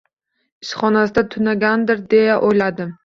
Ishxonasida 0.67 1.23
tunagandir, 1.35 2.03
deya 2.15 2.39
o`yladim 2.49 2.97